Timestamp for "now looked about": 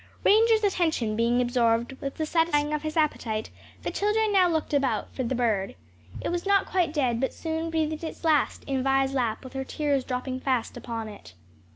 4.33-5.13